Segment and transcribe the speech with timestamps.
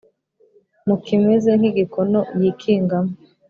[0.87, 3.11] mu kimeze nk’igikono yikingamo